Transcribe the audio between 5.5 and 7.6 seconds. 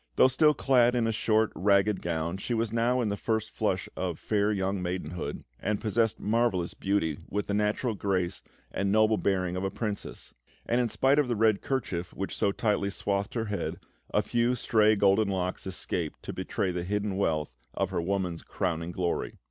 and possessed marvellous beauty, with the